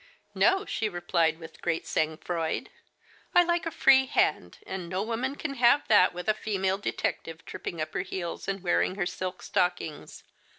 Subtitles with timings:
[0.33, 2.69] "No," she replied with great sangfroid^"
[3.35, 7.45] I like a free hand, and no woman can have that, with a female detective
[7.45, 10.23] tripping up her heels, and wearing her silk stockings.